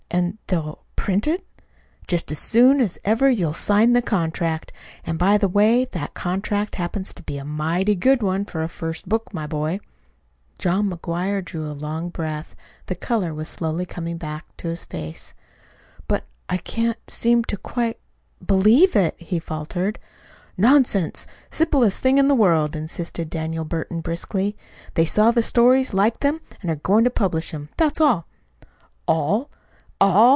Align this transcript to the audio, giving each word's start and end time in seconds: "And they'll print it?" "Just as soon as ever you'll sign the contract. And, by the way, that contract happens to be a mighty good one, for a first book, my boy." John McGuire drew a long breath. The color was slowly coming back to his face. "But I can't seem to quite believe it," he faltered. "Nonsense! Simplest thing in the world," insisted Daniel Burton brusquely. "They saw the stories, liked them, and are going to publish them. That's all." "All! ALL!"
"And 0.13 0.37
they'll 0.47 0.83
print 0.97 1.25
it?" 1.25 1.47
"Just 2.05 2.33
as 2.33 2.39
soon 2.39 2.81
as 2.81 2.99
ever 3.05 3.29
you'll 3.29 3.53
sign 3.53 3.93
the 3.93 4.01
contract. 4.01 4.73
And, 5.05 5.17
by 5.17 5.37
the 5.37 5.47
way, 5.47 5.85
that 5.85 6.13
contract 6.13 6.75
happens 6.75 7.13
to 7.13 7.23
be 7.23 7.37
a 7.37 7.45
mighty 7.45 7.95
good 7.95 8.21
one, 8.21 8.43
for 8.43 8.61
a 8.61 8.67
first 8.67 9.07
book, 9.07 9.33
my 9.33 9.47
boy." 9.47 9.79
John 10.59 10.89
McGuire 10.89 11.43
drew 11.43 11.65
a 11.65 11.71
long 11.71 12.09
breath. 12.09 12.57
The 12.87 12.95
color 12.95 13.33
was 13.33 13.47
slowly 13.47 13.85
coming 13.85 14.17
back 14.17 14.45
to 14.57 14.67
his 14.67 14.83
face. 14.83 15.33
"But 16.09 16.25
I 16.49 16.57
can't 16.57 16.99
seem 17.09 17.45
to 17.45 17.55
quite 17.55 17.97
believe 18.45 18.97
it," 18.97 19.15
he 19.17 19.39
faltered. 19.39 19.97
"Nonsense! 20.57 21.25
Simplest 21.51 22.03
thing 22.03 22.17
in 22.17 22.27
the 22.27 22.35
world," 22.35 22.75
insisted 22.75 23.29
Daniel 23.29 23.63
Burton 23.63 24.01
brusquely. 24.01 24.57
"They 24.95 25.05
saw 25.05 25.31
the 25.31 25.41
stories, 25.41 25.93
liked 25.93 26.19
them, 26.19 26.41
and 26.61 26.69
are 26.69 26.75
going 26.75 27.05
to 27.05 27.09
publish 27.09 27.51
them. 27.51 27.69
That's 27.77 28.01
all." 28.01 28.27
"All! 29.07 29.49
ALL!" 30.03 30.21